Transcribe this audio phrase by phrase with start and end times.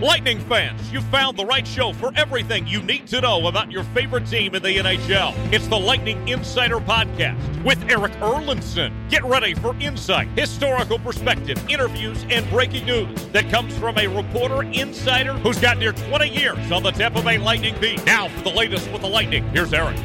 [0.00, 3.82] Lightning fans, you found the right show for everything you need to know about your
[3.82, 5.32] favorite team in the NHL.
[5.54, 8.92] It's the Lightning Insider Podcast with Erik Erlendsson.
[9.08, 14.64] Get ready for insight, historical perspective, interviews, and breaking news that comes from a reporter
[14.64, 18.04] insider who's got near 20 years on the Tampa Bay Lightning beat.
[18.04, 19.96] Now for the latest with the Lightning, here's Erik.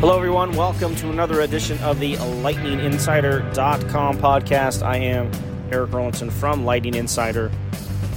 [0.00, 0.54] Hello, everyone.
[0.54, 4.82] Welcome to another edition of the LightningInsider.com podcast.
[4.82, 5.30] I am
[5.72, 7.50] Erik Erlendsson from Lightning Insider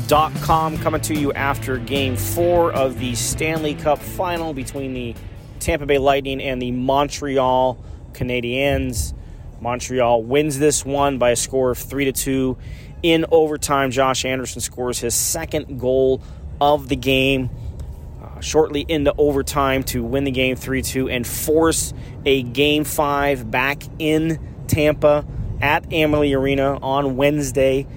[0.09, 5.15] com coming to you after game four of the Stanley Cup final between the
[5.59, 9.13] Tampa Bay Lightning and the Montreal Canadiens.
[9.61, 12.57] Montreal wins this one by a score of three to two
[13.01, 13.91] in overtime.
[13.91, 16.21] Josh Anderson scores his second goal
[16.61, 17.49] of the game
[18.21, 21.93] uh, shortly into overtime to win the game 3 2 and force
[22.25, 25.25] a game five back in Tampa
[25.61, 27.87] at Amalie Arena on Wednesday.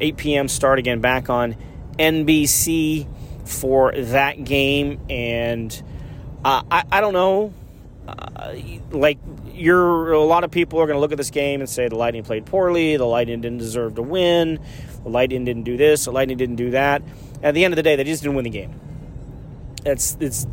[0.00, 0.48] 8 p.m.
[0.48, 1.56] start again back on
[1.98, 3.06] NBC
[3.46, 5.00] for that game.
[5.08, 5.82] And
[6.44, 7.52] uh, I, I don't know.
[8.06, 8.54] Uh,
[8.92, 9.18] like
[9.52, 11.96] you're a lot of people are going to look at this game and say the
[11.96, 14.60] Lightning played poorly, the Lightning didn't deserve to win,
[15.02, 17.02] the Lightning didn't do this, the Lightning didn't do that.
[17.42, 18.78] At the end of the day, they just didn't win the game.
[19.84, 20.46] It's it's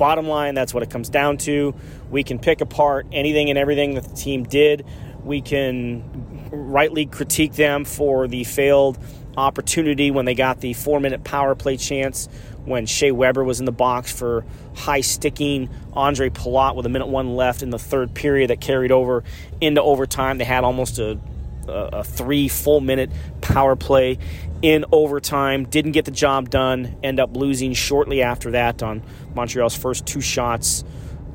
[0.00, 0.54] bottom line.
[0.54, 1.74] That's what it comes down to.
[2.10, 4.84] We can pick apart anything and everything that the team did.
[5.22, 8.98] We can rightly critique them for the failed
[9.36, 12.28] opportunity when they got the four minute power play chance
[12.64, 14.44] when Shea Weber was in the box for
[14.74, 18.92] high sticking Ondrej Palat with a minute one left in the third period that carried
[18.92, 19.24] over
[19.60, 20.38] into overtime.
[20.38, 21.18] They had almost a,
[21.66, 23.10] a, a three full minute
[23.40, 24.18] power play
[24.62, 25.64] in overtime.
[25.64, 26.96] Didn't get the job done.
[27.02, 29.02] End up losing shortly after that on
[29.34, 30.84] Montreal's first two shots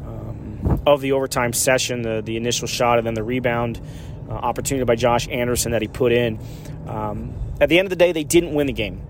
[0.06, 3.82] um, of the overtime session the, the initial shot and then the rebound
[4.30, 6.40] uh, opportunity by Josh Anderson that he put in.
[6.88, 9.02] Um, at the end of the day, they didn't win the game.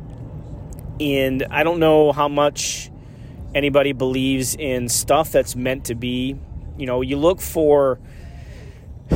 [1.00, 2.90] And I don't know how much
[3.54, 6.38] anybody believes in stuff that's meant to be.
[6.78, 8.00] You know, you look for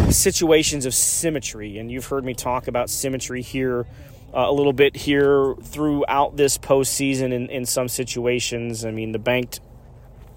[0.10, 3.86] situations of symmetry, and you've heard me talk about symmetry here
[4.34, 8.86] uh, a little bit here throughout this postseason in, in some situations.
[8.86, 9.60] I mean, the banked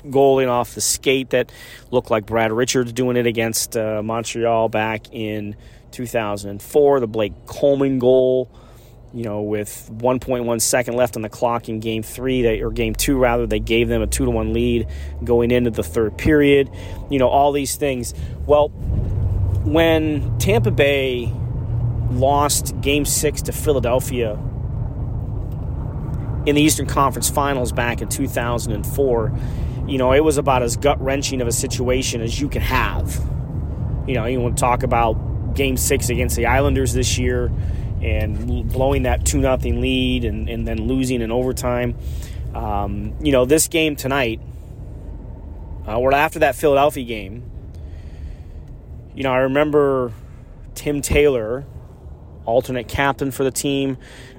[0.06, 1.52] goaling off the skate that
[1.90, 5.56] looked like Brad Richards doing it against uh, Montreal back in
[5.92, 7.00] 2004.
[7.00, 8.50] The Blake Coleman goal,
[9.12, 12.94] you know, with 1.1 second left on the clock in Game Three, they, or Game
[12.94, 14.88] Two rather, they gave them a two to one lead
[15.22, 16.70] going into the third period.
[17.10, 18.14] You know, all these things.
[18.46, 18.68] Well,
[19.64, 21.32] when Tampa Bay
[22.10, 24.38] lost Game Six to Philadelphia
[26.44, 29.32] in the Eastern Conference Finals back in 2004
[29.92, 33.14] you know, it was about as gut wrenching of a situation as you can have.
[34.06, 37.52] You know, you want to talk about game six against the Islanders this year
[38.00, 41.94] and blowing that 2 nothing lead and, and then losing in overtime.
[42.54, 44.40] Um, you know, this game tonight,
[45.86, 47.42] uh, or after that Philadelphia game,
[49.14, 50.10] you know, I remember
[50.74, 51.66] Tim Taylor,
[52.46, 53.98] alternate captain for the team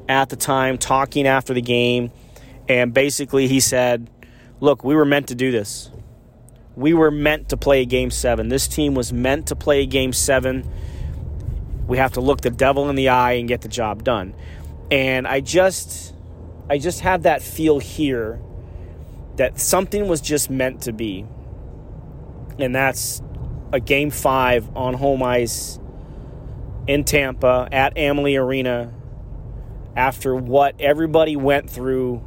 [0.10, 2.12] at the time, talking after the game.
[2.68, 4.10] And basically, he said,
[4.63, 5.92] look, we were meant to do this.
[6.77, 8.48] We were meant to play game seven.
[8.48, 10.65] This team was meant to play game seven.
[11.86, 14.33] We have to look the devil in the eye and get the job done.
[14.89, 16.15] And I just,
[16.69, 18.39] I just have that feel here
[19.36, 21.25] that something was just meant to be.
[22.57, 23.21] And that's
[23.74, 25.77] a game five on home ice
[26.88, 28.94] in Tampa at Amalie Arena
[29.94, 32.24] after what everybody went through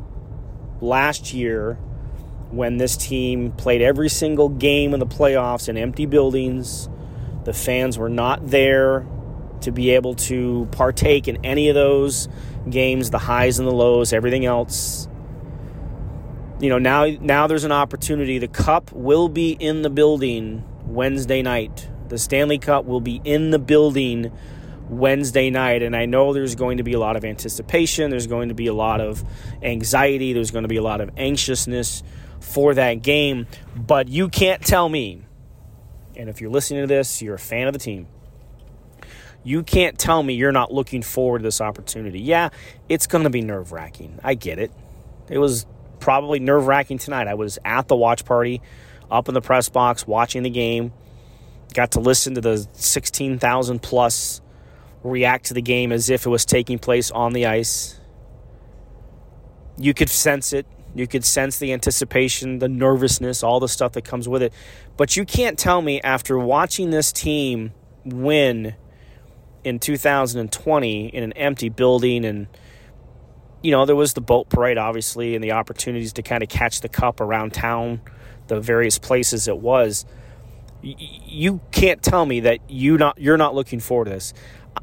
[0.82, 1.78] last year
[2.50, 6.88] when this team played every single game in the playoffs in empty buildings.
[7.44, 9.06] The fans were not there
[9.60, 12.28] to be able to partake in any of those
[12.68, 15.08] games, the highs and the lows, everything else.
[16.58, 18.38] You know, now now there's an opportunity.
[18.38, 21.88] The cup will be in the building Wednesday night.
[22.08, 24.32] The Stanley Cup will be in the building
[24.88, 25.82] Wednesday night.
[25.82, 28.68] And I know there's going to be a lot of anticipation, there's going to be
[28.68, 29.24] a lot of
[29.62, 32.02] anxiety, there's going to be a lot of anxiousness
[32.40, 33.46] for that game.
[33.74, 35.22] But you can't tell me,
[36.16, 38.06] and if you're listening to this, you're a fan of the team.
[39.44, 42.20] You can't tell me you're not looking forward to this opportunity.
[42.20, 42.48] Yeah,
[42.88, 44.18] it's going to be nerve wracking.
[44.24, 44.72] I get it.
[45.28, 45.66] It was
[46.00, 47.28] probably nerve wracking tonight.
[47.28, 48.60] I was at the watch party
[49.10, 50.92] up in the press box watching the game.
[51.74, 54.40] Got to listen to the 16,000 plus
[55.02, 58.00] react to the game as if it was taking place on the ice.
[59.76, 60.66] You could sense it.
[60.96, 64.52] You could sense the anticipation, the nervousness, all the stuff that comes with it.
[64.96, 67.72] But you can't tell me after watching this team
[68.04, 68.74] win
[69.62, 72.46] in 2020 in an empty building and
[73.62, 76.82] you know there was the boat parade obviously and the opportunities to kind of catch
[76.82, 78.00] the cup around town
[78.46, 80.06] the various places it was
[80.82, 84.32] you can't tell me that you not you're not looking forward to this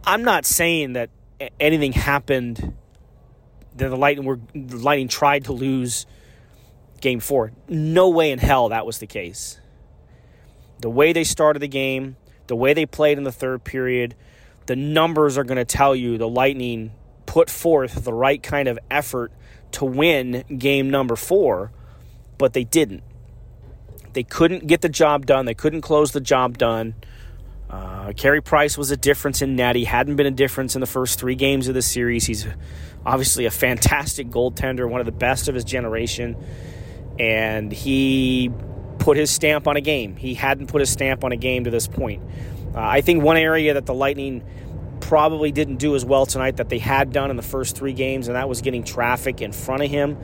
[0.04, 1.10] I'm not saying that
[1.62, 2.76] anything happened
[3.76, 6.06] that the Lightning were the Lightning tried to lose
[7.02, 7.52] game 4.
[7.68, 9.60] No way in hell that was the case.
[10.80, 12.18] The way they started the game,
[12.48, 14.16] the way they played in the third period,
[14.66, 16.92] the numbers are going to tell you the Lightning
[17.26, 19.32] put forth the right kind of effort
[19.72, 21.72] to win game number 4,
[22.38, 23.04] but they didn't.
[24.14, 25.46] They couldn't get the job done.
[25.46, 26.96] They couldn't close the job done.
[27.74, 29.58] Uh, Carey Price was a difference in.
[29.58, 32.26] He hadn't been a difference in the first three games of the series.
[32.26, 32.46] He's
[33.04, 36.38] obviously a fantastic goaltender, one of the best of his generation,
[37.18, 38.52] and he
[39.00, 40.16] put his stamp on a game.
[40.16, 42.22] He hadn't put his stamp on a game to this point.
[42.76, 44.44] Uh, I think one area that the Lightning
[45.00, 48.28] probably didn't do as well tonight that they had done in the first three games,
[48.28, 50.18] and that was getting traffic in front of him.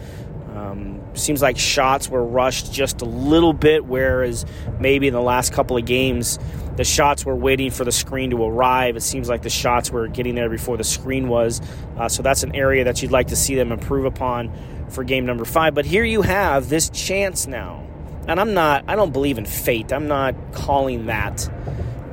[0.56, 4.46] Um, seems like shots were rushed just a little bit, whereas
[4.80, 6.38] maybe in the last couple of games,
[6.80, 8.96] the shots were waiting for the screen to arrive.
[8.96, 11.60] It seems like the shots were getting there before the screen was.
[11.98, 14.52] Uh, so that's an area that you'd like to see them improve upon
[14.90, 15.76] for game number five.
[15.76, 17.86] But here you have this chance now.
[18.28, 19.92] And I'm not, I don't believe in fate.
[19.92, 21.50] I'm not calling that.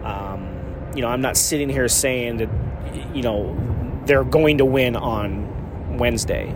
[0.03, 2.49] Um, you know, I'm not sitting here saying that,
[3.15, 3.57] you know,
[4.05, 6.53] they're going to win on Wednesday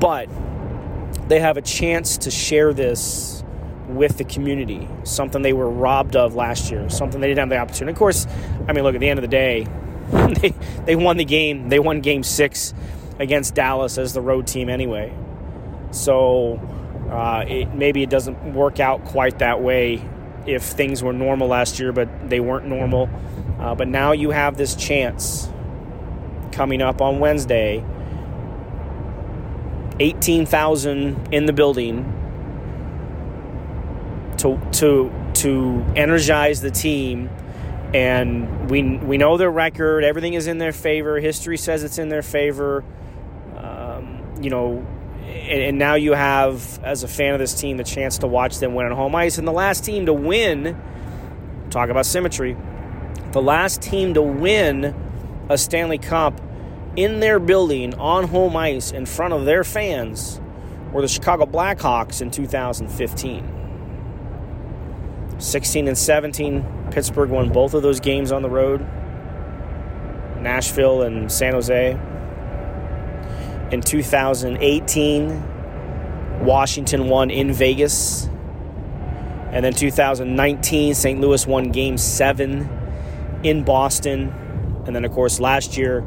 [0.00, 0.28] but
[1.28, 3.43] they have a chance to share this
[3.94, 7.58] with the community, something they were robbed of last year, something they didn't have the
[7.58, 7.92] opportunity.
[7.92, 8.26] Of course,
[8.68, 9.66] I mean, look, at the end of the day,
[10.10, 10.54] they,
[10.84, 11.68] they won the game.
[11.68, 12.74] They won game six
[13.18, 15.12] against Dallas as the road team anyway.
[15.90, 16.60] So
[17.10, 20.02] uh, it, maybe it doesn't work out quite that way
[20.46, 23.08] if things were normal last year, but they weren't normal.
[23.58, 25.48] Uh, but now you have this chance
[26.52, 27.84] coming up on Wednesday
[30.00, 32.13] 18,000 in the building
[34.44, 37.30] to to to energize the team.
[37.92, 40.04] And we we know their record.
[40.04, 41.18] Everything is in their favor.
[41.18, 42.84] History says it's in their favor.
[43.56, 44.86] Um, you know
[45.26, 48.58] and, and, now you have as a fan of this team the chance to watch
[48.58, 49.38] them win on home ice.
[49.38, 50.80] And the last team to win
[51.70, 52.56] talk about symmetry
[53.34, 54.94] the last team to win
[55.48, 56.40] a Stanley Cup
[56.94, 60.40] in their building on home ice in front of their fans
[60.92, 63.53] were the Chicago Blackhawks in 2015.
[65.44, 68.80] 16 and 17, Pittsburgh won both of those games on the road.
[70.40, 71.90] Nashville and San Jose.
[73.70, 78.28] In 2018, Washington won in Vegas.
[79.50, 81.20] And then 2019, St.
[81.20, 82.68] Louis won game seven
[83.42, 84.32] in Boston.
[84.86, 86.00] And then, of course, last year,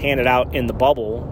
[0.00, 1.26] handed out in the bubble.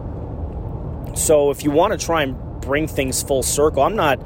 [1.17, 4.21] So if you want to try and bring things full circle, I'm not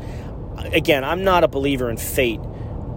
[0.73, 2.41] again, I'm not a believer in fate,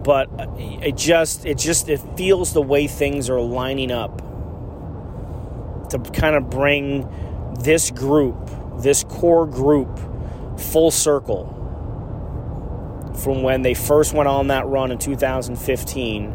[0.06, 4.20] but it just it just it feels the way things are lining up
[5.90, 7.10] to kind of bring
[7.60, 10.00] this group, this core group
[10.58, 11.52] full circle
[13.22, 16.32] from when they first went on that run in 2015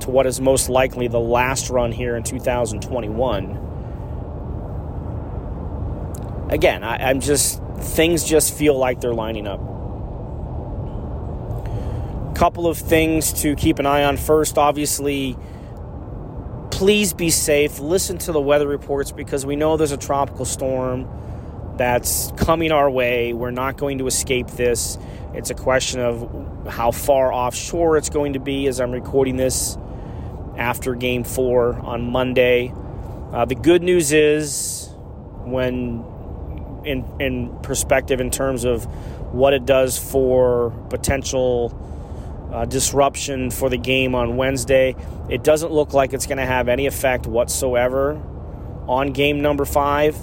[0.00, 3.70] to what is most likely the last run here in 2021
[6.50, 9.60] again, I, I'm just things just feel like they're lining up.
[12.40, 14.16] Couple of things to keep an eye on.
[14.16, 15.36] First, obviously,
[16.70, 17.78] please be safe.
[17.80, 21.06] Listen to the weather reports because we know there's a tropical storm
[21.76, 23.34] that's coming our way.
[23.34, 24.96] We're not going to escape this.
[25.34, 29.76] It's a question of how far offshore it's going to be as I'm recording this
[30.56, 32.72] after game four on Monday.
[33.34, 34.88] Uh, the good news is,
[35.44, 36.06] when
[36.86, 38.86] in, in perspective, in terms of
[39.30, 41.76] what it does for potential
[42.52, 44.96] uh, disruption for the game on Wednesday,
[45.28, 48.20] it doesn't look like it's going to have any effect whatsoever
[48.88, 50.16] on game number five.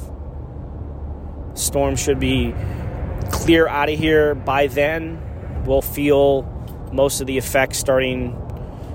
[1.53, 2.53] Storm should be
[3.31, 5.63] clear out of here by then.
[5.65, 6.43] We'll feel
[6.91, 8.35] most of the effects starting,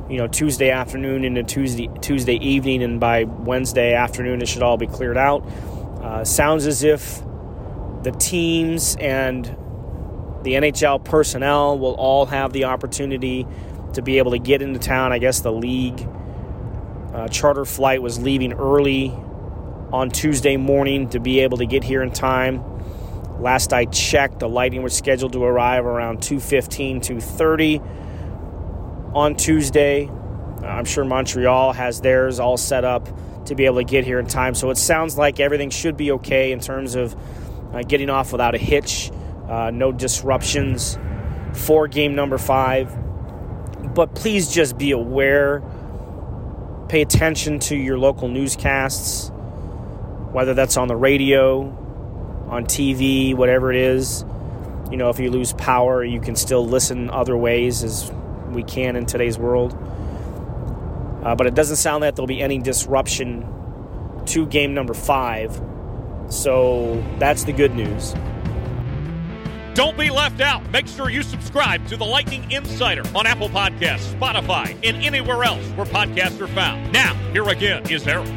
[0.09, 4.77] you know, Tuesday afternoon into Tuesday Tuesday evening, and by Wednesday afternoon it should all
[4.77, 5.47] be cleared out.
[6.03, 7.23] Uh, sounds as if
[8.03, 9.57] the teams and
[10.43, 13.47] the NHL personnel will all have the opportunity
[13.95, 15.13] to be able to get into town.
[15.13, 16.07] I guess the league
[17.13, 19.11] uh, charter flight was leaving early
[19.93, 22.65] on Tuesday morning to be able to get here in time.
[23.41, 27.83] Last I checked, the lighting was scheduled to arrive around 2:15, 2:30
[29.15, 30.09] on Tuesday.
[30.65, 33.09] I'm sure Montreal has theirs all set up
[33.47, 34.55] to be able to get here in time.
[34.55, 37.17] So it sounds like everything should be okay in terms of
[37.73, 39.11] uh, getting off without a hitch,
[39.53, 40.99] uh, no disruptions
[41.53, 42.91] for game number five.
[43.95, 45.63] But please just be aware,
[46.89, 49.31] pay attention to your local newscasts,
[50.31, 51.65] whether that's on the radio,
[52.49, 54.25] on TV, whatever it is.
[54.91, 58.11] You know, if you lose power, you can still listen other ways as
[58.49, 59.75] we can in today's world.
[61.23, 63.47] Uh, but it doesn't sound like there'll be any disruption
[64.27, 65.61] to game number five.
[66.31, 68.15] So that's the good news.
[69.75, 70.71] Don't be left out.
[70.71, 75.65] Make sure you subscribe to the Lightning Insider on Apple Podcasts, Spotify, and anywhere else
[75.71, 76.93] where podcasts are found.
[76.93, 78.29] Now, here again is Erik.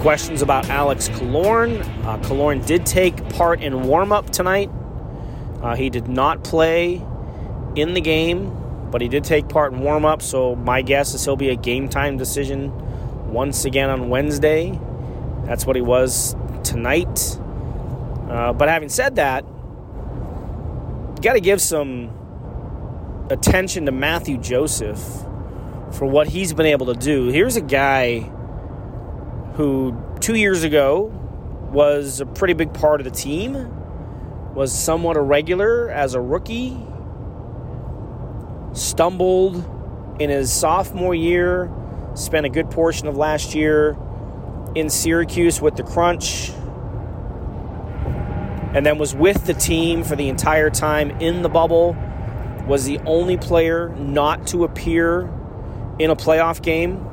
[0.00, 1.82] Questions about Alex Killorn.
[2.04, 4.68] Uh, Killorn did take part in warm up tonight.
[5.62, 7.00] Uh, he did not play
[7.76, 8.50] in the game,
[8.90, 10.22] but he did take part in warm up.
[10.22, 12.72] So my guess is he'll be a game time decision
[13.30, 14.76] once again on Wednesday.
[15.44, 17.38] That's what he was tonight.
[18.28, 19.44] Uh, but having said that,
[21.20, 22.10] got to give some
[23.30, 24.98] attention to Mathieu Joseph
[25.92, 27.28] for what he's been able to do.
[27.28, 28.20] Here's a guy
[29.54, 31.12] who two years ago
[31.72, 33.54] was a pretty big part of the team,
[34.54, 36.76] was somewhat irregular as a rookie,
[38.72, 39.64] stumbled
[40.20, 41.70] in his sophomore year,
[42.14, 43.96] spent a good portion of last year
[44.74, 46.50] in Syracuse with the Crunch
[48.74, 51.96] and then was with the team for the entire time in the bubble.
[52.66, 55.22] Was the only player not to appear
[55.98, 57.06] in a playoff game.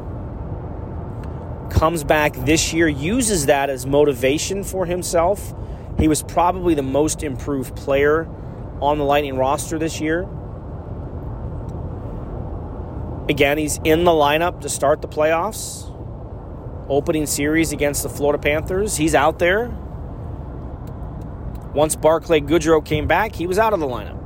[1.70, 5.54] Comes back this year, uses that as motivation for himself.
[6.00, 8.28] He was probably the most improved player
[8.82, 10.28] on the Lightning roster this year.
[13.30, 15.94] Again, he's in the lineup to start the playoffs.
[16.88, 18.96] Opening series against the Florida Panthers.
[18.96, 19.76] He's out there.
[21.78, 24.18] Once Barclay Goodrow came back, he was out of the lineup.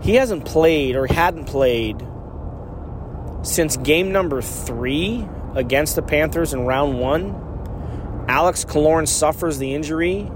[0.00, 2.06] He hasn't played or hadn't played
[3.42, 5.26] since game number three
[5.56, 7.34] against the Panthers in round one.
[8.28, 10.30] Alex Killorn suffers the injury,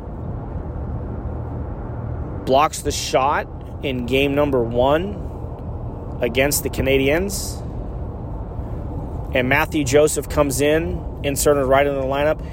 [2.44, 3.46] blocks the shot
[3.84, 7.64] in game number one against the Canadiens.
[9.32, 12.44] And Mathieu Joseph comes in, inserted right in the lineup.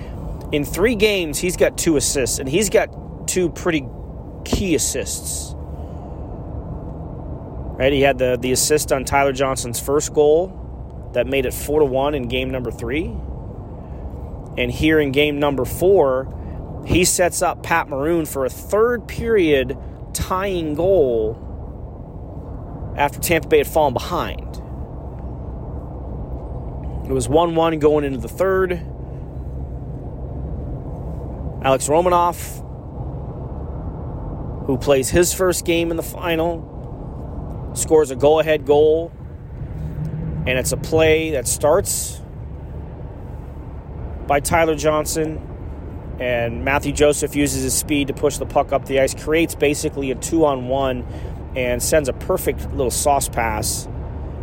[0.52, 3.88] In three games, he's got two assists, and he's got two pretty
[4.44, 5.54] key assists.
[7.78, 11.80] Right, he had the, the assist on Tyler Johnson's first goal that made it four
[11.80, 13.06] to one in game number three.
[14.58, 19.78] And here in game number four, he sets up Pat Maroon for a third period
[20.14, 21.42] tying goal
[22.98, 24.62] after Tampa Bay had fallen behind.
[27.06, 28.82] It was 1 1 going into the third.
[31.66, 32.38] Alex Romanov,
[34.68, 39.12] who plays his first game in the final, scores a go ahead goal.
[40.46, 42.22] And it's a play that starts
[44.28, 45.42] by Tyler Johnson.
[46.20, 50.12] And Mathieu Joseph uses his speed to push the puck up the ice, creates basically
[50.12, 51.04] a two on one,
[51.56, 53.88] and sends a perfect little sauce pass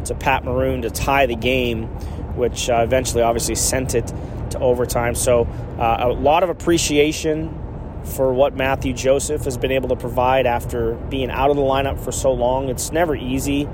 [0.07, 1.85] to Pat Maroon to tie the game,
[2.35, 4.12] which uh, eventually obviously sent it
[4.52, 5.14] to overtime.
[5.14, 5.44] So
[5.78, 7.59] uh, a lot of appreciation
[8.04, 12.00] for what Mathieu Joseph has been able to provide after being out of the lineup
[12.00, 12.68] for so long.
[12.68, 13.68] It's never easy.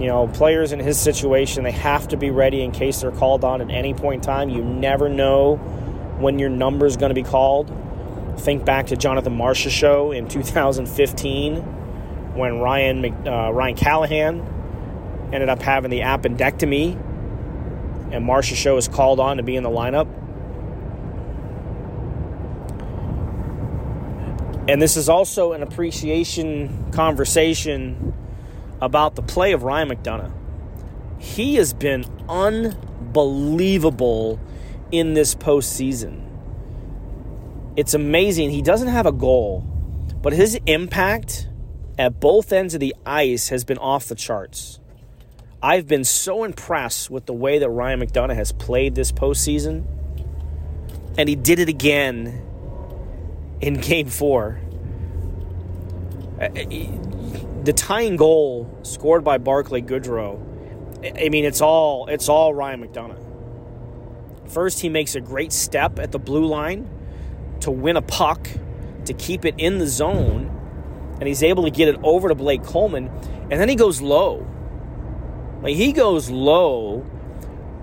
[0.00, 3.44] You know, players in his situation, they have to be ready in case they're called
[3.44, 4.48] on at any point in time.
[4.48, 5.56] You never know
[6.18, 7.72] when your number is going to be called.
[8.38, 11.56] Think back to Jonathan Marchessault show in 2015
[12.34, 16.98] when Ryan uh, Ryan Callahan ended up having the appendectomy
[18.14, 20.06] and Marchessault is called on to be in the lineup.
[24.68, 28.14] And this is also an appreciation conversation
[28.80, 30.32] about the play of Ryan McDonagh.
[31.18, 34.38] He has been unbelievable
[34.92, 36.22] in this postseason.
[37.76, 38.50] It's amazing.
[38.50, 39.62] He doesn't have a goal,
[40.22, 41.48] but his impact
[41.98, 44.78] at both ends of the ice has been off the charts.
[45.64, 49.86] I've been so impressed with the way that Ryan McDonagh has played this postseason,
[51.16, 52.42] and he did it again
[53.62, 54.60] in game four.
[56.38, 56.48] Uh,
[57.62, 60.38] the tying goal scored by Barclay Goodrow,
[61.02, 64.50] I mean, it's all it's all Ryan McDonagh.
[64.50, 66.86] First, he makes a great step at the blue line
[67.60, 68.48] to win a puck,
[69.06, 70.50] to keep it in the zone,
[71.20, 73.08] and he's able to get it over to Blake Coleman,
[73.50, 74.46] and then he goes low.
[75.64, 77.06] Like he goes low,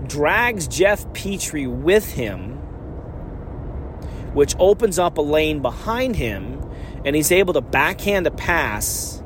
[0.06, 2.52] drags Jeff Petry with him,
[4.34, 6.62] which opens up a lane behind him,
[7.04, 9.20] and he's able to backhand a pass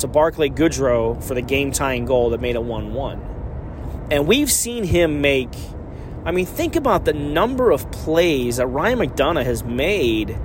[0.00, 4.08] to Barclay Goodrow for the game tying goal that made it 1 1.
[4.10, 5.54] And we've seen him make,
[6.26, 10.38] I mean, think about the number of plays that Ryan McDonagh has made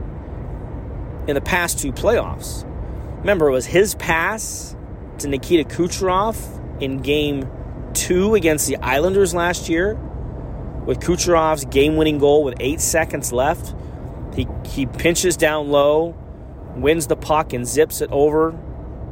[1.27, 2.63] in the past two playoffs.
[3.19, 4.73] Remember, it was his pass
[5.17, 7.49] to Nikita Kucherov in game
[7.93, 9.95] two against the Islanders last year
[10.85, 13.75] with Kucherov's game winning goal with eight seconds left.
[14.35, 16.15] He, he pinches down low,
[16.75, 18.57] wins the puck, and zips it over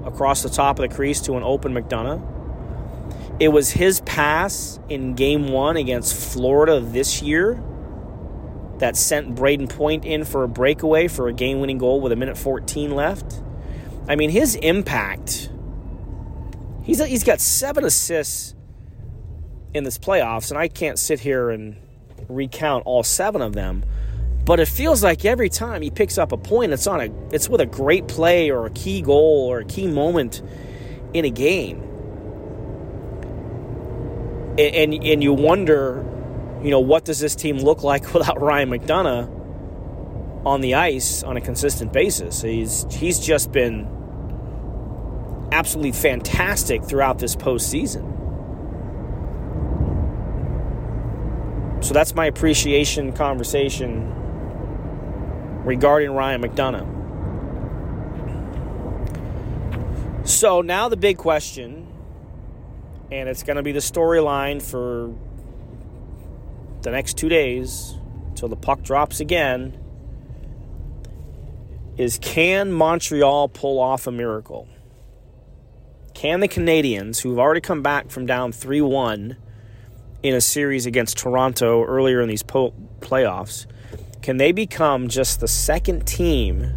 [0.05, 2.31] across the top of the crease to an open McDonagh.
[3.39, 7.61] It was his pass in game one against Florida this year
[8.77, 12.15] that sent Brayden Point in for a breakaway for a game winning goal with a
[12.15, 13.41] minute 14 left.
[14.07, 15.49] I mean, his impact,
[16.85, 18.55] he's, he's got seven assists
[19.73, 21.75] in this playoffs, and I can't sit here and
[22.29, 23.83] recount all seven of them.
[24.45, 27.49] But it feels like every time he picks up a point, it's on a it's
[27.49, 30.43] with a great play or a key goal or a key moment
[31.13, 31.81] in a game.
[34.57, 36.05] And and, and you wonder,
[36.63, 41.37] you know, what does this team look like without Ryan McDonagh on the ice on
[41.37, 42.43] a consistent basis?
[42.43, 43.87] He's he's just been
[45.51, 48.13] absolutely fantastic throughout this postseason.
[51.83, 54.11] So that's my appreciation conversation
[55.63, 56.95] regarding Ryan McDonagh.
[60.27, 61.87] So now the big question,
[63.11, 65.13] and it's going to be the storyline for
[66.81, 67.95] the next two days
[68.33, 69.77] till the puck drops again,
[71.97, 74.67] is can Montreal pull off a miracle?
[76.15, 79.35] Can the Canadiens, who've already come back from down 3 1
[80.23, 83.65] in a series against Toronto earlier in these po- playoffs,
[84.21, 86.71] can they become just the second team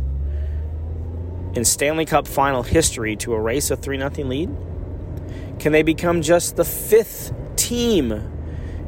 [1.54, 4.50] in Stanley Cup final history to erase a 3 0 lead?
[5.60, 8.10] Can they become just the fifth team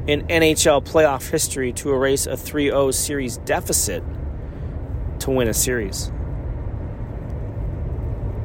[0.08, 4.02] in NHL playoff history to erase a 3 0 series deficit
[5.20, 6.10] to win a series?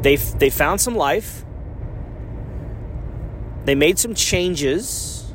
[0.04, 1.45] They, they found some life.
[3.66, 5.34] They made some changes.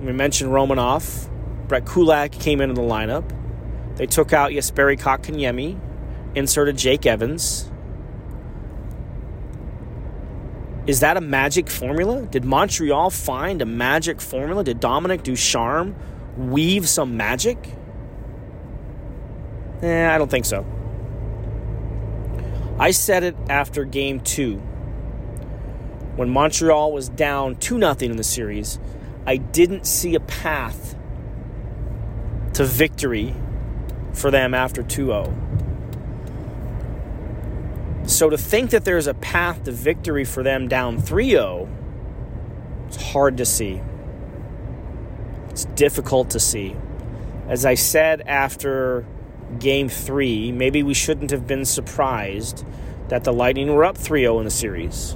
[0.00, 1.28] We mentioned Romanov.
[1.68, 3.24] Brett Kulak came into the lineup.
[3.96, 5.80] They took out Jesperi Kotkaniemi,
[6.34, 7.70] inserted Jake Evans.
[10.86, 12.26] Is that a magic formula?
[12.26, 14.62] Did Montreal find a magic formula?
[14.62, 15.96] Did Dominique Ducharme
[16.36, 17.58] weave some magic?
[19.82, 20.64] Eh, I don't think so.
[22.78, 24.62] I said it after game two.
[26.16, 28.78] When Montreal was down 2 0 in the series,
[29.26, 30.96] I didn't see a path
[32.54, 33.34] to victory
[34.14, 35.34] for them after 2 0.
[38.06, 41.68] So to think that there's a path to victory for them down 3 0,
[42.86, 43.82] it's hard to see.
[45.50, 46.76] It's difficult to see.
[47.46, 49.04] As I said after
[49.58, 52.64] game three, maybe we shouldn't have been surprised
[53.08, 55.14] that the Lightning were up 3 0 in the series.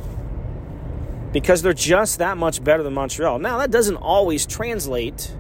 [1.33, 3.38] Because they're just that much better than Montreal.
[3.38, 5.33] Now, that doesn't always translate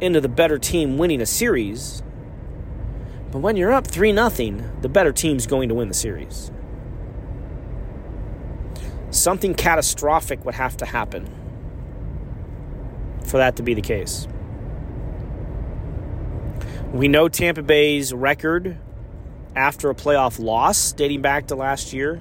[0.00, 2.02] into the better team winning a series.
[3.32, 6.50] But when you're up 3 nothing, the better team's going to win the series.
[9.10, 11.28] Something catastrophic would have to happen
[13.24, 14.28] for that to be the case.
[16.92, 18.78] We know Tampa Bay's record
[19.54, 22.20] after a playoff loss dating back to last year.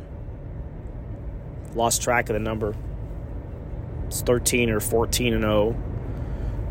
[1.75, 2.75] Lost track of the number.
[4.07, 5.75] It's 13 or 14 and 0.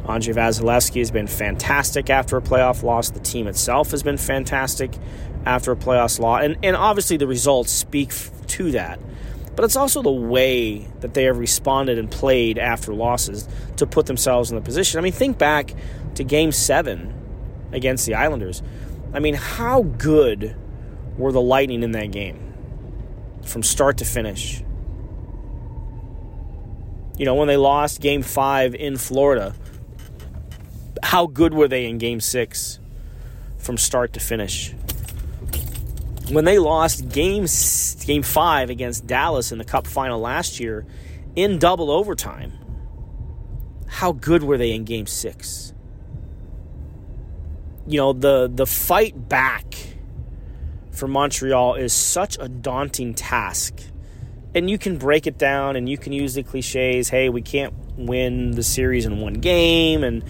[0.08, 3.10] Andrei Vasilevskiy has been fantastic after a playoff loss.
[3.10, 4.96] The team itself has been fantastic
[5.44, 6.42] after a playoff loss.
[6.42, 8.12] And, and obviously, the results speak
[8.48, 8.98] to that.
[9.54, 14.06] But it's also the way that they have responded and played after losses to put
[14.06, 14.98] themselves in the position.
[14.98, 15.74] I mean, think back
[16.14, 17.12] to game seven
[17.72, 18.62] against the Islanders.
[19.12, 20.56] I mean, how good
[21.16, 22.54] were the Lightning in that game
[23.44, 24.62] from start to finish?
[27.18, 29.54] You know, when they lost game five in Florida,
[31.02, 32.78] how good were they in game six
[33.58, 34.72] from start to finish?
[36.30, 37.46] When they lost game,
[38.06, 40.86] game five against Dallas in the Cup final last year
[41.34, 42.52] in double overtime,
[43.86, 45.72] how good were they in game six?
[47.88, 49.64] you know the the fight back
[50.90, 53.80] for Montreal is such a daunting task.
[54.54, 57.74] And you can break it down and you can use the clichés, hey, we can't
[57.96, 60.24] win the series in one game and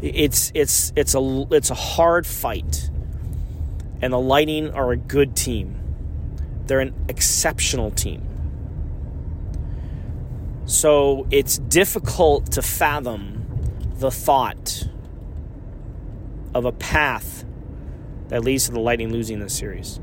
[0.00, 2.90] it's it's it's a it's a hard fight.
[4.00, 5.74] And the Lightning are a good team.
[6.66, 8.22] They're an exceptional team.
[10.66, 13.46] So it's difficult to fathom
[13.96, 14.84] the thought
[16.54, 17.44] of a path
[18.28, 19.98] that leads to the Lightning losing this series.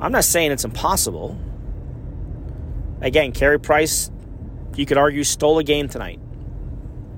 [0.00, 1.38] I'm not saying it's impossible.
[3.04, 4.10] Again, Carey Price,
[4.76, 6.18] you could argue, stole a game tonight.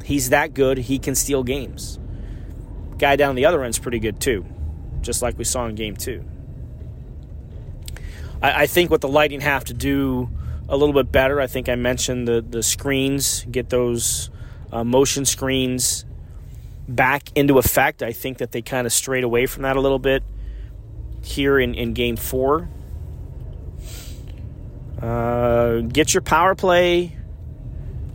[0.05, 2.01] He's that good, he can steal games.
[2.99, 4.45] Guy down the other end's pretty good too,
[5.01, 6.25] just like we saw in game two.
[8.43, 10.29] I, I think what the Lightning have to do
[10.69, 14.29] a little bit better, I think I mentioned the, the screens, get those
[14.73, 16.05] uh, motion screens
[16.89, 18.03] back into effect.
[18.03, 20.25] I think that they kind of strayed away from that a little bit
[21.23, 22.69] here in, in game four.
[25.01, 27.17] Uh, get your power play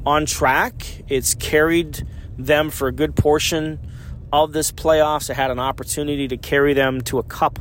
[0.06, 0.86] on track.
[1.08, 2.06] It's carried
[2.38, 3.80] them for a good portion
[4.34, 5.30] of this playoffs.
[5.30, 7.60] It had an opportunity to carry them to a cup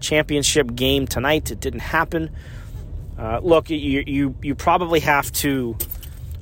[0.00, 1.50] championship game tonight.
[1.50, 2.30] It didn't happen.
[3.18, 5.76] Uh, look, you, you you probably have to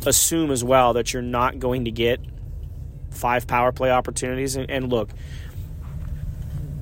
[0.05, 2.21] assume as well that you're not going to get
[3.11, 4.57] five power play opportunities.
[4.57, 5.11] And, and look,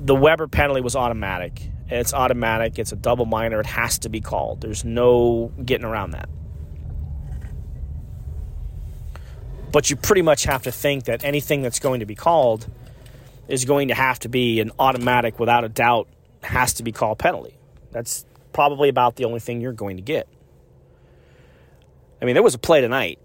[0.03, 1.71] the Weber penalty was automatic.
[1.89, 2.79] It's automatic.
[2.79, 3.61] It's a double minor.
[3.61, 4.61] It has to be called.
[4.61, 6.29] There's no getting around that.
[9.71, 12.67] But you pretty much have to think that anything that's going to be called
[13.49, 16.09] is going to have to be an automatic, without a doubt,
[16.43, 17.59] has to be called penalty.
[17.91, 20.29] That's probably about the only thing you're going to get.
[22.23, 23.19] I mean, there was a play tonight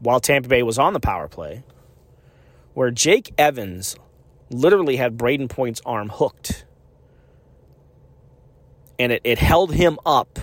[0.00, 1.62] while Tampa Bay was on the power play,
[2.74, 3.96] where Jake Evans
[4.50, 6.64] literally had Brayden Point's arm hooked.
[8.98, 10.38] And it, it held him up.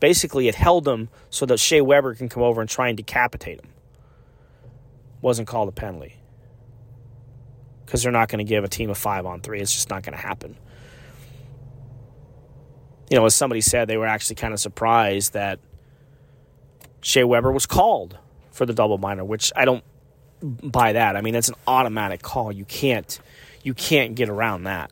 [0.00, 3.60] Basically, it held him so that Shea Weber can come over and try and decapitate
[3.60, 3.70] him.
[5.20, 6.14] Wasn't called a penalty.
[7.84, 9.60] Because they're not going to give a team a five on three.
[9.60, 10.56] It's just not going to happen.
[13.10, 15.58] You know, as somebody said, they were actually kind of surprised that
[17.00, 18.18] Shea Weber was called
[18.52, 19.84] for the double minor, which I don't
[20.42, 21.16] buy that.
[21.16, 22.52] I mean, it's an automatic call.
[22.52, 23.18] You can't
[23.62, 24.90] you can't get around that.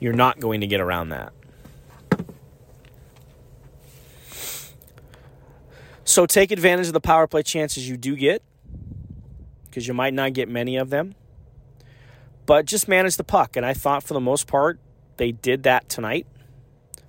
[0.00, 1.32] You're not going to get around that.
[6.04, 8.42] So take advantage of the power play chances you do get
[9.66, 11.14] because you might not get many of them.
[12.46, 13.56] But just manage the puck.
[13.56, 14.78] And I thought for the most part,
[15.18, 16.26] they did that tonight.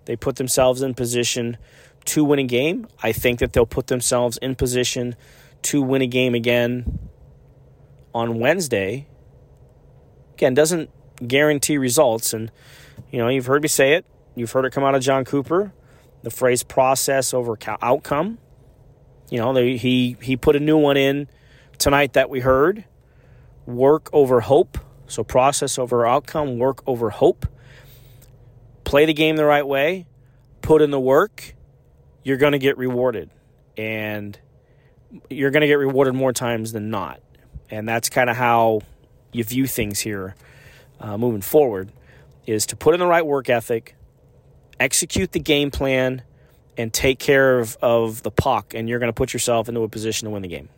[0.04, 1.58] They put themselves in position
[2.06, 2.88] to win a game.
[3.02, 5.16] I think that they'll put themselves in position
[5.64, 7.00] to win a game again
[8.14, 9.08] on Wednesday.
[10.34, 10.90] Again, doesn't
[11.26, 12.34] guarantee results.
[12.34, 12.52] And,
[13.12, 15.74] you know, you've heard me say it, you've heard it come out of Jon Cooper
[16.24, 18.38] the phrase process over outcome.
[19.30, 21.28] You know, they, he, he put a new one in
[21.78, 22.86] tonight that we heard
[23.66, 24.78] work over hope.
[25.08, 27.48] So, process over outcome, work over hope.
[28.84, 30.08] Play the game the right way,
[30.62, 31.56] put in the work,
[32.24, 33.30] you're going to get rewarded.
[33.78, 34.38] And
[35.30, 37.22] you're going to get rewarded more times than not.
[37.70, 38.82] And that's kind of how
[39.32, 40.36] you view things here
[41.00, 41.92] uh, moving forward
[42.46, 43.96] is to put in the right work ethic,
[44.80, 46.24] execute the game plan,
[46.78, 49.90] and take care of, of the puck, and you're going to put yourself into a
[49.90, 50.70] position to win the game.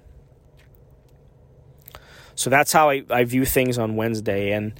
[2.35, 4.51] So that's how I, I view things on Wednesday.
[4.51, 4.73] And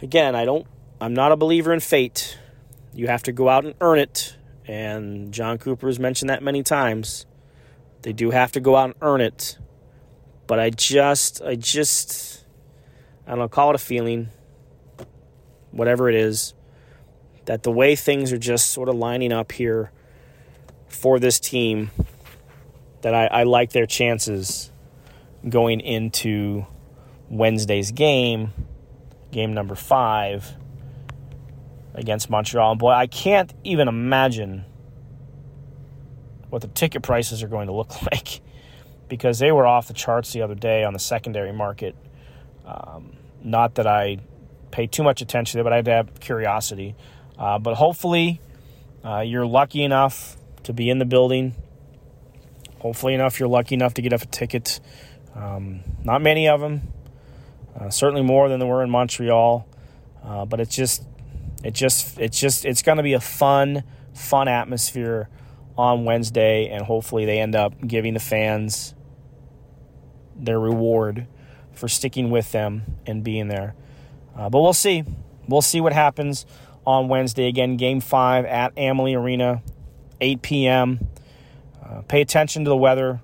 [0.00, 0.66] again, I don't
[1.00, 2.38] I'm not a believer in fate.
[2.94, 4.36] You have to go out and earn it.
[4.66, 7.26] And Jon Cooper has mentioned that many times.
[8.04, 9.56] They do have to go out and earn it.
[10.46, 12.44] But I just I just
[13.26, 14.28] I don't know, call it a feeling.
[15.70, 16.52] Whatever it is.
[17.46, 19.90] That the way things are just sort of lining up here
[20.86, 21.90] for this team,
[23.00, 24.70] that I, I like their chances
[25.46, 26.66] going into
[27.30, 28.52] Wednesday's game,
[29.30, 30.54] game number five
[31.94, 32.72] against Montreal.
[32.72, 34.64] And boy, I can't even imagine
[36.54, 38.40] what the ticket prices are going to look like
[39.08, 41.96] because they were off the charts the other day on the secondary market.
[42.64, 44.18] Um, not that I
[44.70, 46.94] pay too much attention to it, but I had to have curiosity.
[47.36, 48.40] Uh, but hopefully,
[49.04, 51.54] uh, you're lucky enough to be in the building.
[52.78, 54.78] Hopefully, enough you're lucky enough to get up a ticket.
[55.34, 56.92] Um, not many of them,
[57.78, 59.66] uh, certainly more than there were in Montreal.
[60.22, 61.02] Uh, but it's just,
[61.64, 63.82] it just, it's just, it's going to be a fun,
[64.14, 65.28] fun atmosphere
[65.76, 68.94] on Wednesday, and hopefully they end up giving the fans
[70.36, 71.26] their reward
[71.72, 73.74] for sticking with them and being there.
[74.36, 75.04] Uh, but we'll see.
[75.48, 76.46] We'll see what happens
[76.86, 77.48] on Wednesday.
[77.48, 79.62] Again, game five at Amalie Arena,
[80.20, 81.08] 8 p.m.
[81.84, 83.20] Uh, pay attention to the weather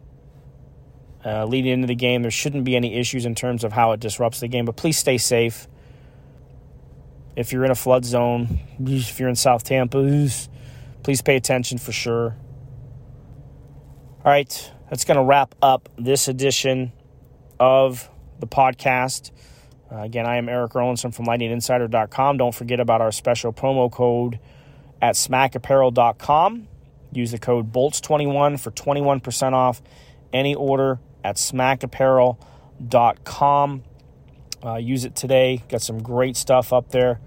[1.25, 2.23] uh, leading into the game.
[2.23, 4.99] There shouldn't be any issues in terms of how it disrupts the game, but please
[4.99, 5.67] stay safe.
[7.37, 9.99] If you're in a flood zone, if you're in South Tampa,
[11.03, 12.37] please pay attention for sure.
[14.25, 16.93] All right, that's going to wrap up this edition
[17.59, 19.31] of the podcast.
[19.91, 22.37] Uh, again, I am Erik Erlendsson from LightningInsider.com.
[22.37, 24.39] Don't forget about our special promo code
[25.01, 26.69] at smackapparel.com.
[27.13, 29.83] Use the code BOLTS21 for 21% off
[30.33, 33.83] any order at smackapparel.com.
[34.63, 35.65] Uh, use it today.
[35.69, 37.21] Got some great stuff up there.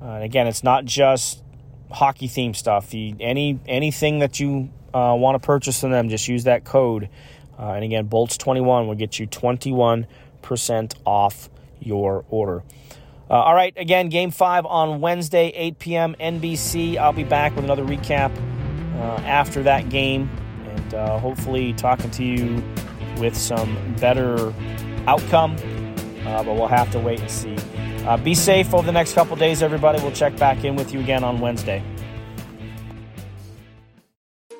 [0.00, 1.42] Uh, and again, it's not just
[1.90, 2.92] hockey theme stuff.
[2.92, 7.08] Any anything that you uh, want to purchase from them, just use that code.
[7.58, 10.06] Uh, and again, Bolts21 will get you 21%
[11.04, 12.62] off your order.
[13.30, 16.16] Uh, all right, again, game five on Wednesday, 8 p.m.
[16.18, 16.96] NBC.
[16.96, 18.34] I'll be back with another recap
[18.94, 20.30] uh, after that game
[20.64, 22.62] and uh, hopefully talking to you
[23.18, 24.54] with some better
[25.06, 25.56] outcome.
[26.24, 27.56] Uh, but we'll have to wait and see.
[28.06, 30.00] Uh, be safe over the next couple days, everybody.
[30.02, 31.82] We'll check back in with you again on Wednesday.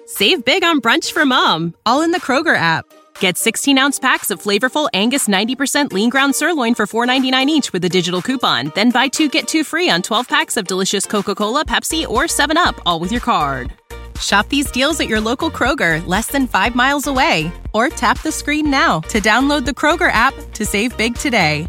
[0.06, 2.84] Save big on brunch for mom, all in the Kroger app.
[3.20, 7.84] Get 16 ounce packs of flavorful Angus 90% lean ground sirloin for $4.99 each with
[7.84, 8.72] a digital coupon.
[8.74, 12.24] Then buy two get two free on 12 packs of delicious Coca Cola, Pepsi, or
[12.24, 13.72] 7UP, all with your card.
[14.20, 17.52] Shop these deals at your local Kroger, less than five miles away.
[17.72, 21.68] Or tap the screen now to download the Kroger app to save big today.